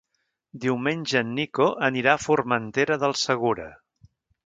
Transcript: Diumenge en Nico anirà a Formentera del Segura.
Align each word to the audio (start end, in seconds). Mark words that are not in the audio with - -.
Diumenge 0.63 1.21
en 1.25 1.29
Nico 1.41 1.69
anirà 1.89 2.15
a 2.17 2.25
Formentera 2.25 3.01
del 3.07 3.17
Segura. 3.29 3.73